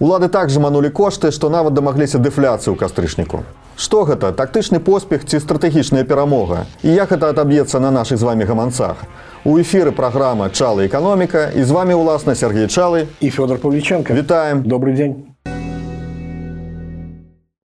[0.00, 3.46] Улады так жманулі кошты, што нават дамагліся дэфляцыі ў кастрычніку.
[3.78, 8.42] Што гэта тактычны поспех ці стратэгічная перамога і як гэта адаб'ецца на нашых з вами
[8.42, 9.06] гаманцах.
[9.44, 14.14] У эфіры праграма Чала эканоміка і з вами уласна Сергей Чалы и Федор Павличенко.
[14.14, 14.62] Вітаем.
[14.66, 15.34] Добрый день.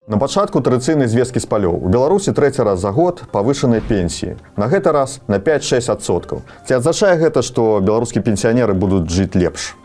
[0.05, 1.81] На пачатку традыцыйнай звесткі з палёў.
[1.81, 4.37] У Беларусі трэці раз за год павышаныя пенсіі.
[4.57, 6.41] На гэты раз на 5-6 адсоткаў.
[6.65, 9.78] Ці адзначае гэта, што беларускія пенсіянеры будуць жыць лепш.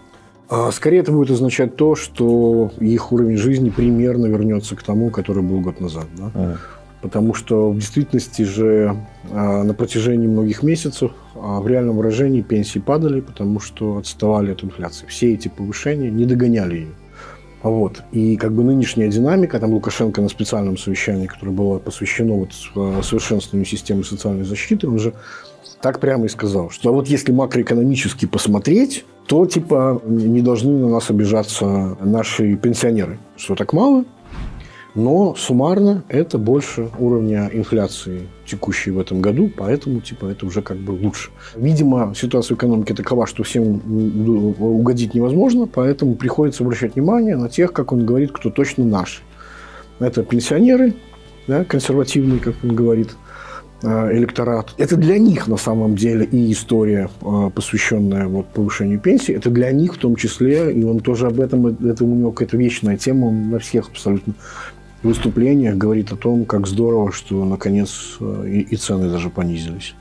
[0.49, 5.43] А, скорее это будет означать то, что их уровень жизни примерно вернется к тому, который
[5.43, 6.07] был год назад.
[6.17, 6.31] Да?
[6.35, 6.57] Mm.
[7.01, 8.97] Потому что в действительности же
[9.31, 14.63] а, на протяжении многих месяцев а, в реальном выражении пенсии падали, потому что отставали от
[14.63, 15.07] инфляции.
[15.07, 16.95] Все эти повышения не догоняли ее.
[17.63, 18.03] Вот.
[18.13, 22.53] И как бы нынешняя динамика, там Лукашенко на специальном совещании, которое было посвящено вот
[23.03, 25.15] совершенствованию системы социальной защиты, он же
[25.81, 31.11] так прямо и сказал, что вот если макроэкономически посмотреть, то типа не должны на нас
[31.11, 34.05] обижаться наши пенсионеры, что так мало,
[34.95, 40.77] но суммарно это больше уровня инфляции текущей в этом году, поэтому типа это уже как
[40.77, 41.31] бы лучше.
[41.57, 43.81] Видимо, ситуация в экономике такова, что всем
[44.61, 49.23] угодить невозможно, поэтому приходится обращать внимание на тех, как он говорит, кто точно наши.
[49.99, 50.95] Это пенсионеры,
[51.49, 53.17] да, консервативные, как он говорит,
[53.85, 54.75] электорат.
[54.79, 59.71] Это для них на самом деле и история, э, посвященная вот повышению пенсии, это для
[59.73, 63.27] них в том числе, и он тоже об этом, это у него какая-то вечная тема,
[63.27, 64.35] он на всех абсолютно
[65.03, 69.95] выступлениях говорит о том, как здорово, что наконец э, и, и цены даже понизились.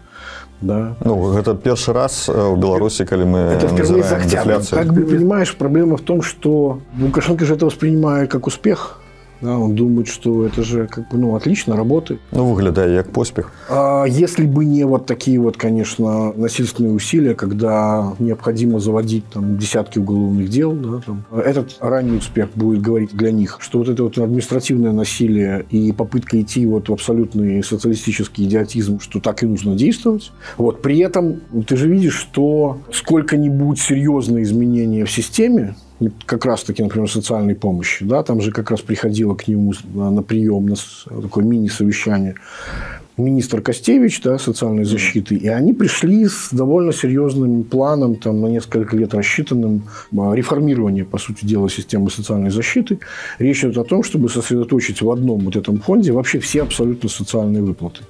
[0.62, 0.96] Да.
[1.04, 4.64] Ну, это первый раз в Беларуси, когда мы Это октябрь.
[4.70, 9.03] Как бы понимаешь, проблема в том, что Лукашенко же это воспринимает как успех,
[9.44, 12.22] да, он думает, что это же как бы, ну, отлично работает.
[12.32, 13.52] Ну, выглядая как поспех.
[13.70, 20.00] А если бы не вот такие вот, конечно, насильственные усилия, когда необходимо заводить там десятки
[20.00, 24.18] уголовных дел, да, там, этот ранний успех будет говорить для них, что вот это вот
[24.18, 30.32] административное насилие и попытка идти вот в абсолютный социалистический идиотизм, что так и нужно действовать.
[30.58, 30.82] Вот.
[30.82, 35.76] При этом ты же видишь, что сколько-нибудь серьезные изменения в системе,
[36.26, 38.06] как раз-таки, например, социальной помощи.
[38.06, 40.76] Да, там же как раз приходила к нему на прием, на
[41.22, 42.36] такое мини-совещание
[43.18, 48.96] министр Костевич да, социальной защиты, и они пришли с довольно серьезным планом, там, на несколько
[48.96, 49.84] лет рассчитанным,
[50.18, 53.00] а, реформирования, по сути дела, системы социальной защиты.
[53.40, 57.64] Речь идет о том, чтобы сосредоточить в одном вот этом фонде вообще все абсолютно социальные
[57.64, 58.02] выплаты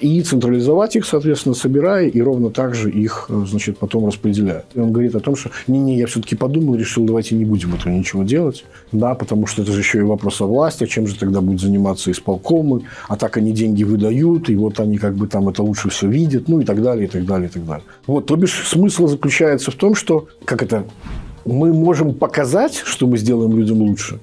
[0.00, 4.66] и централизовать их, соответственно, собирая, и ровно так же их, э, значит, потом распределяют.
[4.74, 7.92] И он говорит о том, что не-не, я все-таки подумал, решил, давайте не будем этого
[7.92, 11.40] ничего делать, да, потому что это же еще и вопрос о власти, чем же тогда
[11.40, 15.62] будет заниматься исполкомы, а так они деньги выдают, и вот они как бы там это
[15.62, 17.84] лучше все видят, ну и так далее, и так далее, и так далее.
[18.06, 20.84] Вот, то бишь смысл заключается в том, что, как это,
[21.44, 24.20] мы можем показать, что мы сделаем людям лучше,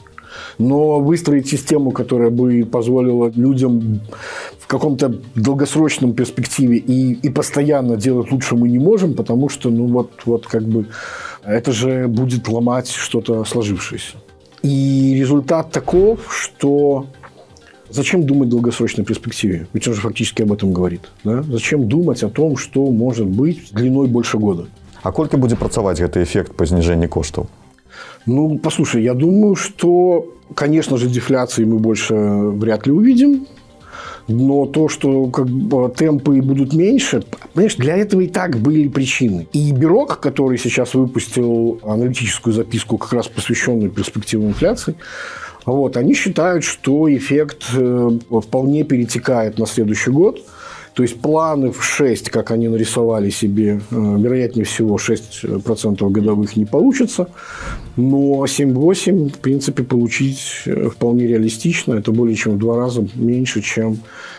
[0.58, 4.02] но выстроить систему, которая бы позволила людям
[4.75, 10.11] каком-то долгосрочном перспективе и, и постоянно делать лучше мы не можем, потому что, ну вот,
[10.25, 10.87] вот как бы
[11.45, 14.17] это же будет ломать что-то сложившееся.
[14.63, 17.07] И результат таков, что
[17.93, 19.67] Зачем думать в долгосрочной перспективе?
[19.73, 21.11] Ведь он же фактически об этом говорит.
[21.25, 21.43] Да?
[21.43, 24.69] Зачем думать о том, что может быть длиной больше года?
[25.03, 27.49] А колькі будзе працаваць гэты эффект па зніжэнні коштаў?
[28.27, 33.47] Ну, послушай, я думаю, что, конечно же, дефляции мы больше вряд ли увидим.
[34.28, 37.24] Но то, что как бы, темпы будут меньше,
[37.54, 39.48] понимаешь, для этого и так были причины.
[39.54, 44.96] И Бирок, который сейчас выпустил аналитическую записку, как раз посвященную перспективам инфляции,
[45.66, 50.42] вот, они считают, что эффект э, вполне перетекает на следующий год–
[50.96, 56.64] то есть планы в 6, как они нарисовали себе, э, вероятнее всего 6% годовых не
[56.64, 57.28] получится.
[57.98, 61.96] Но 7-8, в принципе, получить э, вполне реалистично.
[61.96, 63.98] Это более чем в два раза меньше, чем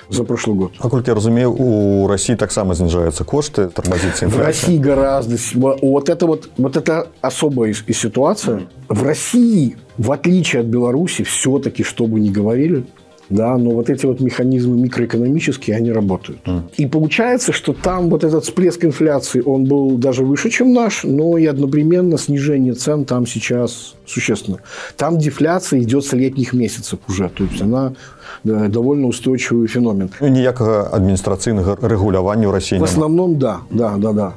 [0.09, 0.72] за прошлый год.
[0.81, 4.31] А я разумею, у России так само снижаются кошты, тормозится инфляция.
[4.31, 5.37] В России гораздо...
[5.55, 8.62] Вот это вот, вот это особая ситуация.
[8.89, 12.86] В России, в отличие от Беларуси, все-таки, что бы ни говорили,
[13.28, 16.39] да, но вот эти вот механизмы микроэкономические, они работают.
[16.47, 16.63] Mm.
[16.77, 21.39] И получается, что там вот этот всплеск инфляции, он был даже выше, чем наш, но
[21.39, 24.59] и одновременно снижение цен там сейчас существенно.
[24.97, 27.93] Там дефляция идет с летних месяцев уже, то есть она
[28.45, 30.11] довольно устойчивый феномен.
[30.21, 34.33] Ну, ніякого административного регулирования в России В основном, да, да, да, да.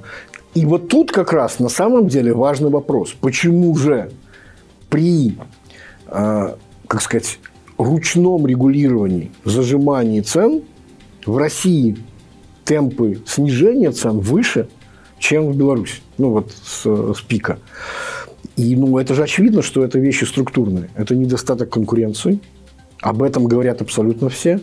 [0.55, 3.15] И вот тут как раз на самом деле важный вопрос.
[3.21, 4.09] Почему же
[4.89, 5.37] при,
[6.07, 6.53] э,
[6.87, 7.39] как сказать,
[7.83, 10.61] ручном регулировании, зажимании цен
[11.25, 11.97] в России
[12.65, 14.67] темпы снижения цен выше,
[15.17, 16.01] чем в Беларуси.
[16.17, 17.57] Ну, вот с, с пика.
[18.57, 20.89] И ну, это же очевидно, что это вещи структурные.
[20.95, 22.39] Это недостаток конкуренции.
[23.01, 24.59] Об этом говорят абсолютно все.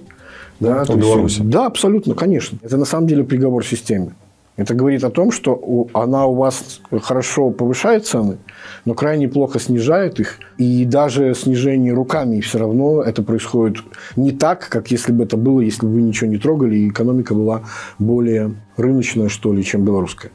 [0.60, 1.40] Да, У Беларуси.
[1.42, 2.58] Да, абсолютно, конечно.
[2.62, 4.14] Это на самом деле приговор системе.
[4.56, 8.38] Это говорит о том, что у- она у вас хорошо повышает цены,
[8.86, 10.38] но крайне плохо снижает их.
[10.56, 13.82] И даже снижение руками все равно это происходит
[14.16, 17.34] не так, как если бы это было, если бы вы ничего не трогали, и экономика
[17.34, 17.62] была
[17.98, 20.30] более рыночная, что ли, чем белорусская.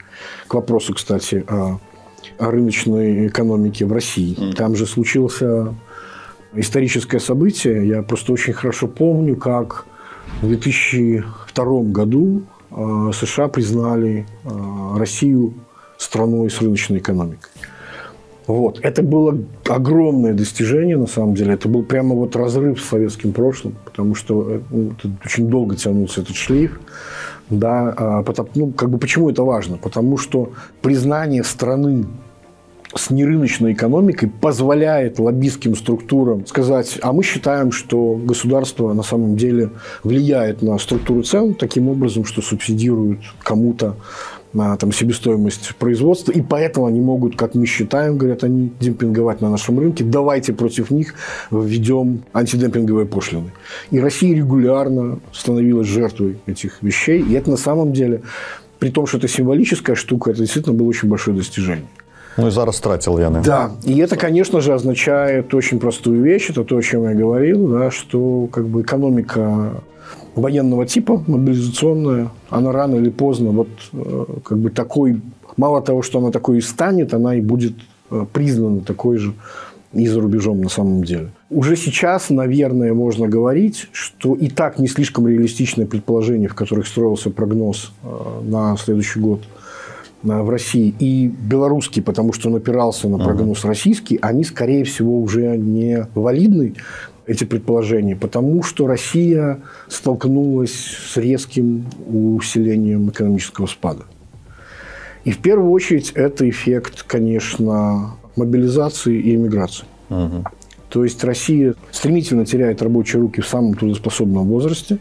[0.48, 1.80] К вопросу, кстати, о,
[2.38, 4.54] о рыночной экономике в России.
[4.56, 5.74] Там же случился
[6.54, 7.88] историческое событие.
[7.88, 9.86] Я просто очень хорошо помню, как
[10.44, 12.44] в 2002 году
[13.14, 15.54] США признали э, Россию
[15.98, 17.50] страной с рыночной экономикой.
[18.48, 18.80] Вот.
[18.82, 19.38] Это было
[19.70, 21.54] огромное достижение, на самом деле.
[21.54, 24.92] Это был прямо вот разрыв с советским прошлым, потому что э, ну,
[25.26, 26.80] очень долго тянулся этот шлейф.
[27.50, 29.78] Да, а, потом- ну, как бы почему это важно?
[29.78, 30.52] Потому что
[30.82, 32.06] признание страны
[32.96, 39.70] с нерыночной экономикой позволяет лоббистским структурам сказать, а мы считаем, что государство на самом деле
[40.04, 43.96] влияет на структуру цен таким образом, что субсидирует кому-то
[44.54, 49.50] на там, себестоимость производства, и поэтому они могут, как мы считаем, говорят они, демпинговать на
[49.50, 51.14] нашем рынке, давайте против них
[51.50, 53.52] введем антидемпинговые пошлины.
[53.92, 58.24] И Россия регулярно становилась жертвой этих вещей, и это на самом деле,
[58.80, 61.88] при том, что это символическая штука, это действительно было очень большое достижение.
[62.38, 63.42] Ну і зараз стратил яны.
[63.44, 67.68] Да, и это, конечно же, означает очень простую вещь, это то, о чем я говорил,
[67.68, 69.72] да, что как бы экономика
[70.36, 75.22] военного типа, мобилизационная, она рано или поздно вот э, как бы такой,
[75.58, 77.74] мало того, что она такой и станет, она и будет
[78.12, 79.34] э, признана такой же
[79.94, 81.32] и за рубежом на самом деле.
[81.50, 87.30] Уже сейчас, наверное, можно говорить, что и так не слишком реалистичное предположение, в которых строился
[87.30, 88.08] прогноз э,
[88.44, 89.42] на следующий год
[90.24, 95.58] в России, и белорусский, потому что он опирался на прогноз российский, они, скорее всего, уже
[95.58, 96.76] не валидны,
[97.26, 104.04] эти предположения, потому что Россия столкнулась с резким усилением экономического спада.
[105.24, 109.86] И в первую очередь это эффект, конечно, мобилизации и иммиграции.
[110.90, 114.98] То есть Россия стремительно теряет рабочие руки в самом трудоспособном возрасте.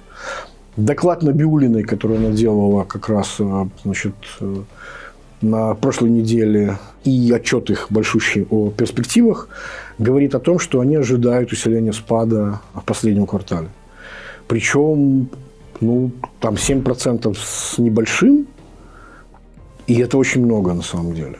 [0.77, 4.63] Доклад Набиулиной, который она делала как раз э, значит, э,
[5.43, 9.49] на прошлой неделе, и отчет их большущий о перспективах,
[9.99, 13.69] говорит о том, что они ожидают усиления спада в последнем квартале.
[14.47, 15.29] Причем
[15.81, 16.11] ну,
[16.41, 18.47] там 7% с небольшим,
[19.87, 21.39] и это очень много на самом деле.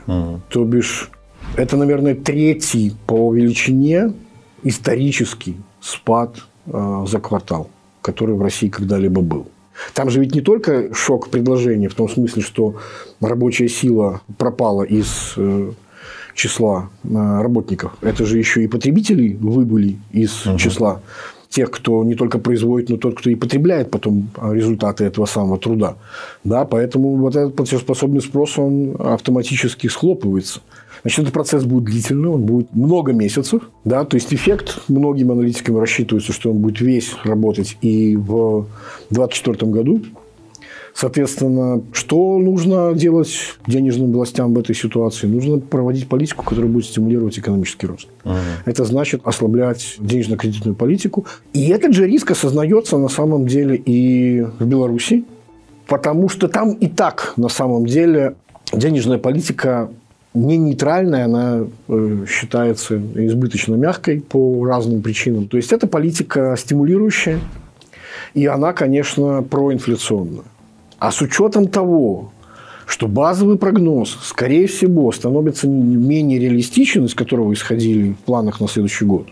[0.49, 1.11] То бишь,
[1.57, 4.13] это, наверное, третий по величине
[4.63, 6.37] исторический спад
[6.67, 7.71] э, за квартал,
[8.03, 9.49] который в России когда-либо был.
[9.95, 12.77] Там же ведь не только шок предложения, в том смысле, что
[13.21, 15.73] рабочая сила пропала из э,
[16.35, 17.93] числа э, работников.
[18.01, 21.01] Это же еще и потребители выбыли из числа
[21.51, 25.59] тех, кто не только производит, но тот, кто и потребляет потом а, результаты этого самого
[25.59, 25.97] труда.
[26.45, 30.61] Да, поэтому вот этот платежеспособный спрос, он автоматически схлопывается.
[31.03, 33.63] Значит, этот процесс будет длительный, он будет много месяцев.
[33.85, 38.67] Да, то есть эффект многим аналитикам рассчитывается, что он будет весь работать и в
[39.11, 40.03] 2024 году.
[40.93, 43.31] Соответственно, что нужно делать
[43.67, 45.27] денежным властям в этой ситуации?
[45.29, 48.09] Нужно проводить политику, которая будет стимулировать экономический рост.
[48.65, 51.27] Это значит ослаблять денежно-кредитную политику.
[51.53, 55.25] И этот же риск осознается на самом деле и в Беларуси,
[55.87, 58.35] потому что там и так на самом деле
[58.73, 59.91] денежная политика
[60.35, 65.49] не нейтральная, она э, считается избыточно мягкой по разным причинам.
[65.49, 67.41] То есть это политика стимулирующая,
[68.35, 70.45] и она, конечно, проинфляционная.
[70.99, 72.33] А с учетом того,
[72.87, 78.69] что базовый прогноз, скорее всего, становится не менее реалистичен, из которого исходили в планах на
[78.69, 79.29] следующий год,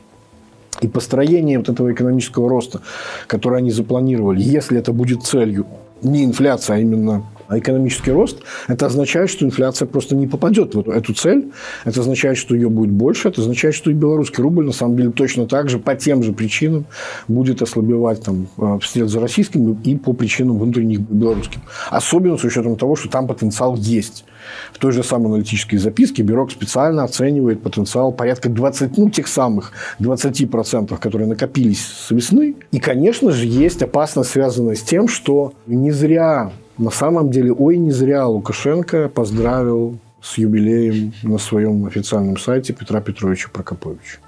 [0.81, 2.81] и построение вот этого экономического роста,
[3.27, 5.67] который они запланировали, если это будет целью
[6.03, 10.93] не инфляция, а именно экономический рост, это означает, что инфляция просто не попадет в эту,
[10.93, 11.51] эту цель.
[11.85, 13.29] Это означает, что ее будет больше.
[13.29, 16.33] Это означает, что и белорусский рубль, на самом деле, точно так же, по тем же
[16.33, 16.87] причинам,
[17.27, 21.63] будет ослабевать там, э, вслед за российским и по причинам внутренних белорусским.
[21.91, 24.25] Особенно с учетом того, что там потенциал есть.
[24.73, 29.73] В той же самой аналитической записке Бюро специально оценивает потенциал порядка 20, ну, тех самых
[30.01, 32.57] 20%, которые накопились с весны.
[32.71, 37.77] И, конечно же, есть опасность, связанная с тем, что не зря, на самом деле, ой,
[37.77, 44.19] не зря Лукашенко поздравил с юбилеем на своем официальном сайте Петра Петровича Прокоповича.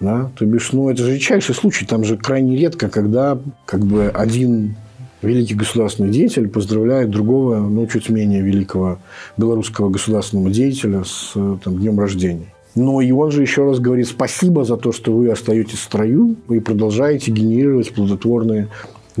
[0.00, 0.30] Да?
[0.36, 1.84] То бишь, ну, это же редчайший случай.
[1.84, 4.76] Там же крайне редко, когда как бы один
[5.22, 8.98] великий государственный деятель поздравляет другого, ну, чуть менее великого
[9.36, 11.32] белорусского государственного деятеля с
[11.64, 12.52] там, днем рождения.
[12.74, 16.36] Но и он же еще раз говорит спасибо за то, что вы остаетесь в строю
[16.48, 18.68] и продолжаете генерировать плодотворные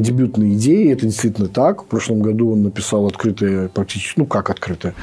[0.02, 0.92] дебютные идеи.
[0.92, 1.82] Это действительно так.
[1.82, 4.94] В прошлом году он написал открытое, практически, ну как открытое,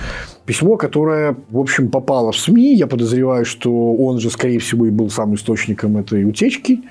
[0.46, 2.76] письмо, которое, в общем, попало в СМИ.
[2.76, 6.82] Я подозреваю, что он же, скорее всего, и был сам источником этой утечки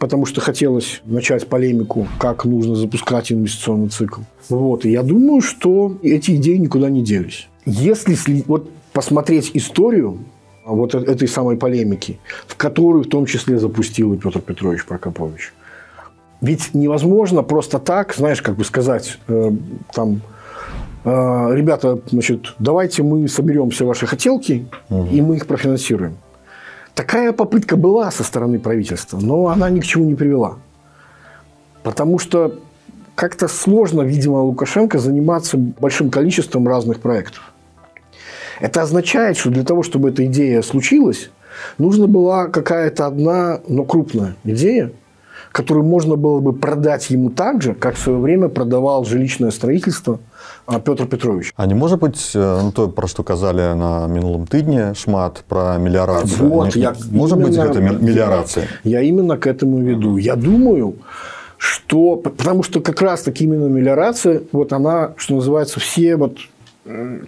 [0.00, 4.20] потому что хотелось начать полемику, как нужно запускать инвестиционный цикл.
[4.50, 4.84] Вот.
[4.84, 7.48] И я думаю, что эти идеи никуда не делись.
[7.64, 10.18] Если вот посмотреть историю
[10.64, 15.52] вот этой самой полемики, в которую в том числе запустил и Петр Петрович Прокопович.
[16.44, 19.50] Ведь невозможно просто так, знаешь, как бы сказать, э,
[19.94, 20.20] там,
[21.02, 21.10] э,
[21.54, 25.08] ребята, значит, давайте мы соберем все ваши хотелки, угу.
[25.10, 26.18] и мы их профинансируем.
[26.94, 30.56] Такая попытка была со стороны правительства, но она ни к чему не привела.
[31.82, 32.58] Потому что
[33.14, 37.54] как-то сложно, видимо, Лукашенко заниматься большим количеством разных проектов.
[38.60, 41.30] Это означает, что для того, чтобы эта идея случилась,
[41.78, 44.92] нужна была какая-то одна, но крупная идея,
[45.54, 50.18] которую можно было бы продать ему так же, как в свое время продавал жилищное строительство–
[50.66, 51.52] а, Петр Петрович.
[51.56, 55.76] А не может быть э, ну, то, про что казали на минулым тыдні шмат про
[55.78, 56.48] мелиорацию.
[56.48, 58.66] Вот, не, я может быть это мелиорация?
[58.82, 60.16] Я именно к этому веду.
[60.16, 60.94] Я думаю,
[61.58, 66.38] что потому что как раз таки именно мелиорация, вот она, что называется, все вот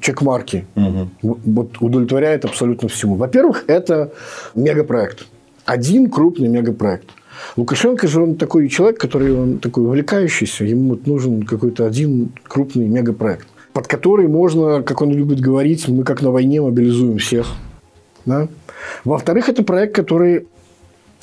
[0.00, 1.38] чекмарки угу.
[1.44, 3.16] вот удовлетворяет абсолютно всему.
[3.16, 4.12] Во-первых, это
[4.54, 5.26] мегапроект.
[5.64, 7.08] Один крупный мегапроект.
[7.56, 13.46] Лукашенко же он такой человек, который он такой увлекающийся, ему нужен какой-то один крупный мегапроект,
[13.72, 17.46] под который можно, как он любит говорить, мы как на войне мобилизуем всех.
[18.24, 18.48] Да?
[19.04, 20.46] Во-вторых, это проект, который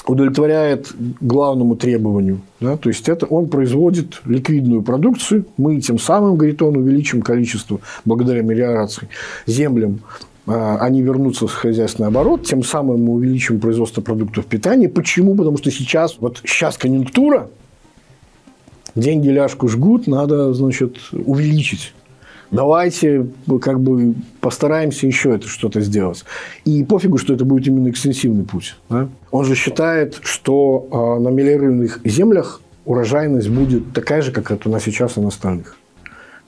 [0.06, 0.92] удовлетворяет
[1.22, 2.42] главному требованию.
[2.60, 2.78] Да?
[2.78, 5.46] То есть, это он производит ликвидную продукцию.
[5.58, 9.08] Мы тем самым, говорит он, увеличим количество, благодаря мелиорации,
[9.46, 10.02] землям
[10.46, 14.90] они вернутся в хозяйственный оборот, тем самым мы увеличим производство продуктов питания.
[14.90, 15.36] Почему?
[15.36, 17.50] Потому что сейчас, вот сейчас конъюнктура,
[18.96, 21.94] деньги ляжку жгут, надо, значит, увеличить.
[22.52, 23.28] Давайте
[23.62, 26.24] как бы постараемся еще это что-то сделать.
[26.66, 28.76] И пофигу, что это будет именно экстенсивный путь.
[28.90, 29.10] Да?
[29.32, 34.72] Он же считает, что а, на мелиорированных землях урожайность будет такая же, как это у
[34.72, 35.78] нас сейчас и на остальных.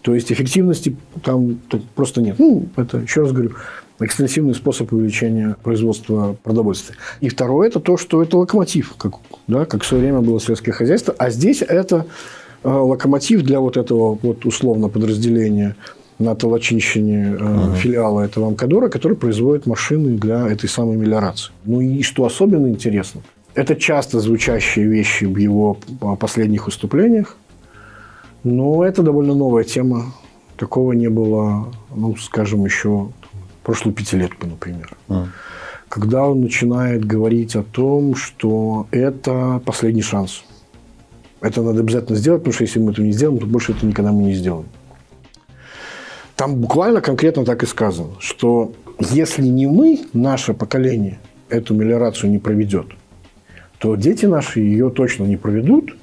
[0.03, 1.59] То есть эффективности там
[1.95, 2.37] просто нет.
[2.37, 3.53] Ну, это, еще раз говорю,
[3.99, 6.95] экстенсивный способ увеличения производства продовольствия.
[7.21, 9.13] И второе– это то, что это локомотив, как,
[9.47, 11.15] да, как в свое время было сельское хозяйство.
[11.17, 12.05] А здесь это
[12.63, 15.75] э, локомотив для вот этого вот условно подразделения
[16.17, 21.51] на Толочинщине uh филиала этого Амкадора, который производит машины для этой самой мелиорации.
[21.65, 23.21] Ну и что особенно интересно,
[23.53, 25.77] это часто звучащие вещи в его
[26.19, 27.37] последних выступлениях,
[28.43, 30.13] но это довольно новая тема.
[30.57, 33.09] Такого не было, ну, скажем, еще
[33.65, 34.95] прошлую пятилетку, например.
[35.09, 35.27] А.
[35.89, 40.43] Когда он начинает говорить о том, что это последний шанс.
[41.41, 44.11] Это надо обязательно сделать, потому что если мы это не сделаем, то больше это никогда
[44.11, 44.67] мы не сделаем.
[46.35, 51.19] Там буквально конкретно так и сказано, что если не мы, наше поколение,
[51.49, 52.87] эту мелиорацию не проведет,
[53.79, 55.95] то дети наши ее точно не проведут,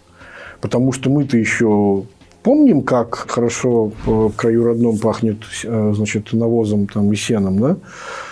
[0.61, 2.05] потому что мы-то еще
[2.43, 7.77] Помним, как хорошо по краю родном пахнет э, значит, навозом там, и сеном, да?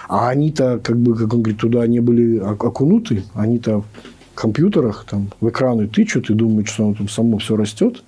[0.08, 3.22] А они-то, как бы, как он говорит, туда не были окунуты.
[3.34, 8.02] Они-то в компьютерах там, в экраны тычут и думают, что оно там само все растет.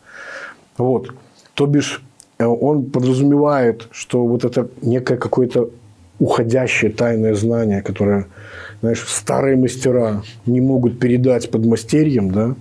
[0.77, 1.15] Вот.
[1.55, 2.03] То бишь,
[2.39, 5.71] э, он подразумевает, что вот это некое какое-то
[6.19, 8.27] уходящее тайное знание, которое,
[8.81, 12.55] знаешь, старые мастера не могут передать под мастерьем, да,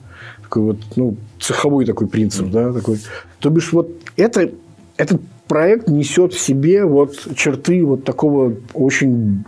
[0.52, 3.00] такой вот, ну, цеховой такой принцип, да, такой.
[3.40, 4.52] То бишь, вот это,
[4.98, 9.46] этот проект несет в себе вот черты вот такого очень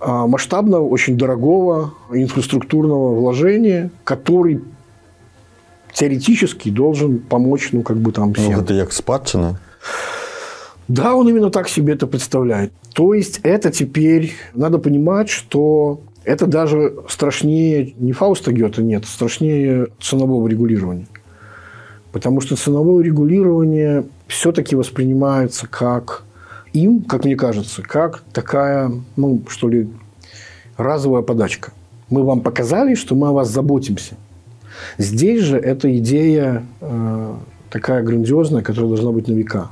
[0.00, 4.60] а, масштабного, очень дорогого инфраструктурного вложения, который
[5.92, 8.52] теоретически должен помочь, ну, как бы там ну, всем.
[8.52, 9.58] Ну, это как спадщина?
[10.86, 12.72] Да, он именно так себе это представляет.
[12.94, 19.88] То есть, это теперь, надо понимать, что это даже страшнее не Фауста Гёте, нет, страшнее
[20.00, 21.06] ценового регулирования.
[22.12, 26.24] Потому что ценовое регулирование все-таки воспринимается как
[26.72, 29.88] им, как мне кажется, как такая, ну, что ли,
[30.76, 31.72] разовая подачка.
[32.10, 34.16] Мы вам показали, что мы о вас заботимся.
[34.98, 37.34] Здесь же эта идея э,
[37.70, 39.70] такая грандиозная, которая должна быть на века.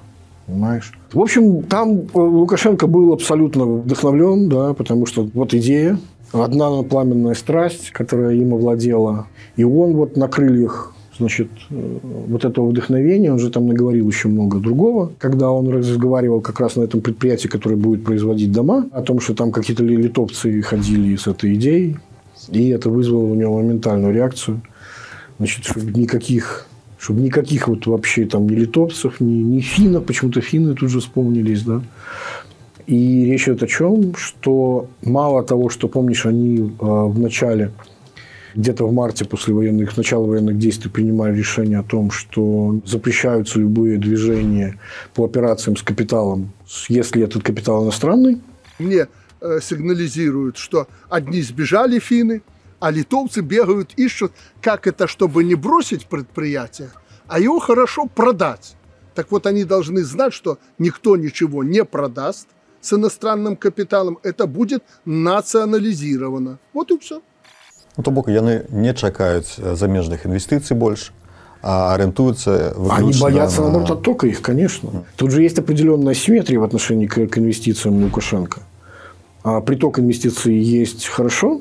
[0.51, 0.93] Понимаешь?
[1.13, 5.99] В общем, там Лукашенко был абсолютно вдохновлен, да, потому что вот идея,
[6.33, 9.27] одна пламенная страсть, которая им овладела.
[9.57, 14.29] И он вот на крыльях значит, э, вот этого вдохновения, он же там наговорил еще
[14.29, 19.03] много другого, когда он разговаривал как раз на этом предприятии, которое будет производить дома, о
[19.03, 21.99] том, что там какие-то литовцы ходили с этой идеей,
[22.49, 24.63] и это вызвало у него моментальную реакцию.
[25.39, 26.67] Значит, никаких
[27.01, 31.63] чтобы никаких вот вообще там ни литовцев, ни, ни финнов, почему-то финны тут же вспомнились,
[31.63, 31.81] да.
[32.87, 37.71] И речь идет о чем, что мало того, что, помнишь, они э, в начале,
[38.55, 43.97] где-то в марте после военных, начала военных действий принимали решение о том, что запрещаются любые
[43.97, 44.79] движения
[45.15, 46.53] по операциям с капиталом,
[46.89, 48.41] если этот капитал иностранный.
[48.79, 49.07] Мне
[49.41, 52.43] э, сигнализируют, что одни сбежали финны,
[52.81, 56.91] а литовцы бегают, ищут, как это, чтобы не бросить предприятие,
[57.29, 58.75] а его хорошо продать.
[59.15, 62.49] Так вот, они должны знать, что никто ничего не продаст
[62.81, 64.19] с иностранным капиталом.
[64.23, 66.59] Это будет национализировано.
[66.73, 67.21] Вот и все.
[67.97, 71.13] Ну, то бок яны не чакаюць замежных інвестыцый больше,
[71.61, 73.71] а ориентуются Они боятся, на...
[73.71, 75.05] наоборот, оттока их, конечно.
[75.17, 78.61] Тут же есть определенная симметрия в отношении к, к инвестициям Лукашенко.
[79.43, 81.61] А приток инвестиций есть хорошо,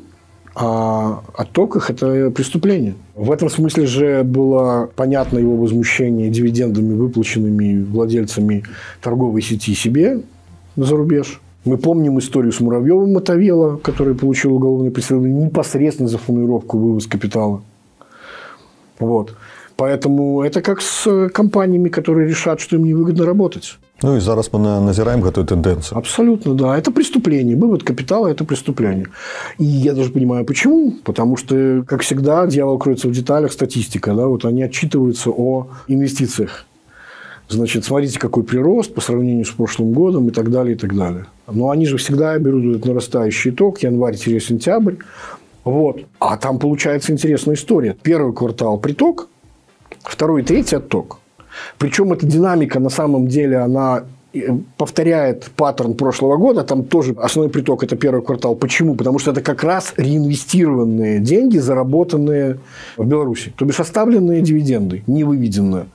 [0.61, 2.95] а отток их– это преступление.
[3.15, 8.65] В этом смысле же было понятно его возмущение дивидендами, выплаченными владельцами
[9.01, 10.19] торговой сети себе
[10.75, 11.39] за рубеж.
[11.63, 17.61] Мы помним историю с Муравьевым Мотовела, который получил уголовное преследование непосредственно за формулировку вывоз капитала.
[18.99, 19.35] Вот.
[19.79, 23.77] Поэтому это как с компаниями, которые решат, что им невыгодно работать.
[24.01, 25.97] Ну и зараз мы назираем эту тенденцию.
[25.97, 26.77] Абсолютно, да.
[26.77, 27.55] Это преступление.
[27.55, 29.07] Вывод капитала– это преступление.
[29.57, 30.95] И я даже понимаю, почему.
[31.05, 34.13] Потому что, как всегда, дьявол кроется в деталях, статистика.
[34.13, 34.27] Да?
[34.27, 36.65] Вот они отчитываются о инвестициях.
[37.47, 41.25] Значит, смотрите, какой прирост по сравнению с прошлым годом и так далее, и так далее.
[41.49, 44.95] Но они же всегда берут этот нарастающий итог, январь-сентябрь.
[45.63, 46.01] Вот.
[46.19, 47.95] А там получается интересная история.
[48.01, 49.28] Первый квартал– приток,
[50.11, 51.19] второй и третий– отток.
[51.77, 54.39] Причем эта динамика на самом деле, она э,
[54.77, 56.63] повторяет паттерн прошлого года.
[56.63, 58.55] Там тоже основной приток– это первый квартал.
[58.55, 58.95] Почему?
[58.95, 62.59] Потому что это как раз реинвестированные деньги, заработанные
[62.97, 63.53] в Беларуси.
[63.55, 65.85] То бишь, оставленные дивиденды, не выведенные.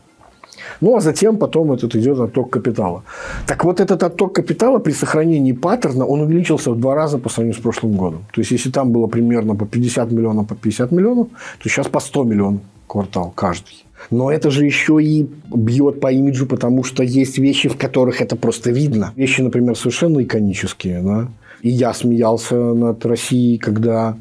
[0.80, 3.02] Ну, а затем потом этот идет отток капитала.
[3.46, 7.58] Так вот, этот отток капитала при сохранении паттерна, он увеличился в два раза по сравнению
[7.58, 8.24] с прошлым годом.
[8.32, 11.28] То есть, если там было примерно по 50 миллионов, по 50 миллионов,
[11.62, 13.83] то сейчас по 100 миллионов квартал каждый.
[14.10, 18.36] Но это же еще и бьет по имиджу, потому что есть вещи, в которых это
[18.36, 19.12] просто видно.
[19.16, 21.02] Вещи, например, совершенно иконические.
[21.02, 21.28] Да?
[21.62, 24.16] И я смеялся над Россией, когда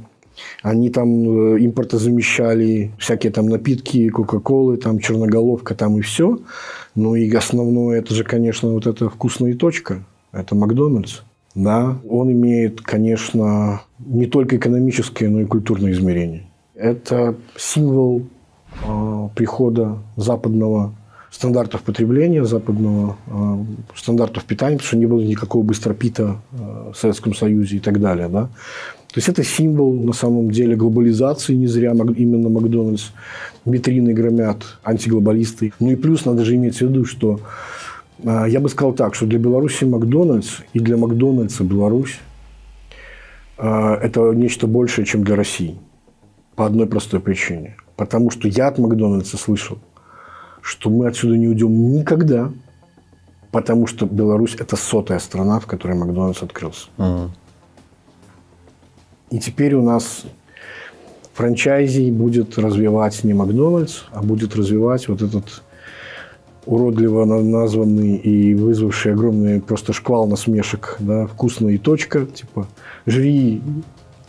[0.61, 6.39] они там э, импортозамещали всякие там напитки, Кока-Колы, там черноголовка, там и все.
[6.95, 10.03] Ну и основное, это же, конечно, вот эта вкусная точка.
[10.31, 11.21] Это Макдональдс.
[11.55, 16.47] Да, он имеет, конечно, не только экономическое, но и культурное измерение.
[16.73, 18.23] Это символ
[19.35, 20.93] прихода западного
[21.33, 23.63] стандартов потребления, западного э,
[23.95, 28.27] стандартов питания, потому что не было никакого быстропита э, в Советском Союзе и так далее.
[28.27, 28.43] Да?
[29.11, 33.05] То есть это символ на самом деле глобализации, не зря именно Макдональдс
[33.65, 35.73] витрины громят антиглобалисты.
[35.79, 37.39] Ну и плюс надо же иметь в виду, что
[38.23, 42.19] я бы сказал так, что для Беларуси Макдональдс и для Макдональдса Беларусь
[43.57, 45.75] это нечто большее, чем для России.
[46.55, 47.75] По одной простой причине.
[48.03, 49.77] Потому что я от Макдональдса слышал,
[50.61, 52.51] что мы отсюда не уйдем никогда,
[53.49, 56.87] потому что Беларусь– это сотая страна, в которой Макдональдс открылся.
[56.97, 57.29] Uh-huh.
[59.29, 60.23] И теперь у нас
[61.33, 65.63] франчайзи будет развивать не Макдональдс, а будет развивать вот этот
[66.65, 72.67] уродливо названный и вызвавший огромный просто шквал насмешек, да, вкусная точка, типа
[73.05, 73.61] жри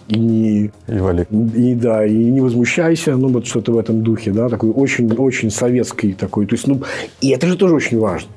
[0.08, 0.70] и не...
[0.86, 1.26] И вали.
[1.30, 6.12] И, да, и не возмущайся, ну, вот что-то в этом духе, да, такой очень-очень советский
[6.12, 6.46] такой.
[6.46, 6.82] То есть, ну,
[7.20, 8.30] и это же тоже очень важно.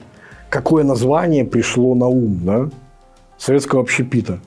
[0.50, 2.70] Какое название пришло на ум, да,
[3.38, 4.40] советского общепита?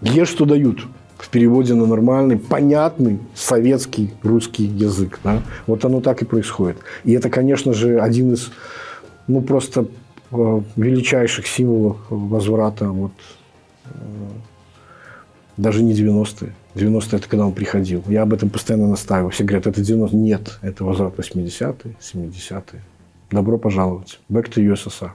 [0.00, 0.86] Ешь, что дают
[1.18, 5.20] в переводе на нормальный, понятный советский русский язык.
[5.22, 5.42] Да?
[5.66, 6.78] Вот оно так и происходит.
[7.04, 8.50] И это, конечно же, один из
[9.26, 9.86] ну, просто
[10.32, 13.12] э, величайших символов возврата вот,
[13.84, 13.90] э,
[15.60, 16.52] даже не 90-е.
[16.74, 18.02] 90-е это когда он приходил.
[18.08, 19.30] Я об этом постоянно настаиваю.
[19.30, 22.82] Все говорят, это 90 Нет, это возврат 80-е, 70-е.
[23.30, 24.20] Добро пожаловать.
[24.30, 25.10] Back to USSR.